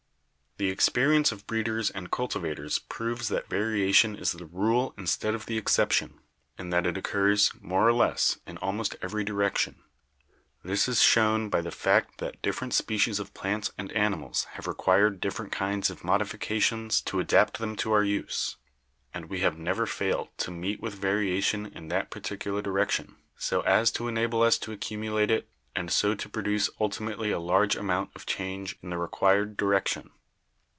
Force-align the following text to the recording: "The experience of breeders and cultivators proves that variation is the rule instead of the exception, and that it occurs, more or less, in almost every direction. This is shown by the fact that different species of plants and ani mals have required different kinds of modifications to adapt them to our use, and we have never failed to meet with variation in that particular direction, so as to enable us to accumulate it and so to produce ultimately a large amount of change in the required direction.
"The 0.57 0.69
experience 0.69 1.31
of 1.31 1.47
breeders 1.47 1.89
and 1.89 2.11
cultivators 2.11 2.77
proves 2.77 3.29
that 3.29 3.49
variation 3.49 4.15
is 4.15 4.33
the 4.33 4.45
rule 4.45 4.93
instead 4.95 5.33
of 5.33 5.47
the 5.47 5.57
exception, 5.57 6.19
and 6.55 6.71
that 6.71 6.85
it 6.85 6.97
occurs, 6.97 7.51
more 7.59 7.87
or 7.87 7.93
less, 7.93 8.37
in 8.45 8.57
almost 8.59 8.95
every 9.01 9.23
direction. 9.23 9.81
This 10.63 10.87
is 10.87 11.01
shown 11.01 11.49
by 11.49 11.61
the 11.61 11.71
fact 11.71 12.19
that 12.19 12.39
different 12.43 12.75
species 12.75 13.17
of 13.17 13.33
plants 13.33 13.71
and 13.75 13.91
ani 13.93 14.17
mals 14.17 14.45
have 14.51 14.67
required 14.67 15.19
different 15.19 15.51
kinds 15.51 15.89
of 15.89 16.03
modifications 16.03 17.01
to 17.03 17.19
adapt 17.19 17.57
them 17.57 17.75
to 17.77 17.91
our 17.93 18.03
use, 18.03 18.57
and 19.15 19.31
we 19.31 19.39
have 19.39 19.57
never 19.57 19.87
failed 19.87 20.27
to 20.37 20.51
meet 20.51 20.79
with 20.79 20.93
variation 20.93 21.65
in 21.65 21.87
that 21.87 22.11
particular 22.11 22.61
direction, 22.61 23.15
so 23.35 23.61
as 23.61 23.91
to 23.93 24.07
enable 24.07 24.43
us 24.43 24.59
to 24.59 24.71
accumulate 24.71 25.31
it 25.31 25.49
and 25.75 25.91
so 25.91 26.13
to 26.13 26.29
produce 26.29 26.69
ultimately 26.79 27.31
a 27.31 27.39
large 27.39 27.75
amount 27.75 28.11
of 28.15 28.27
change 28.27 28.77
in 28.83 28.91
the 28.91 28.97
required 28.99 29.57
direction. 29.57 30.11